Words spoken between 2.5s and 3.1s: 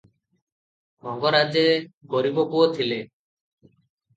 ପୁଅ ଥିଲେ।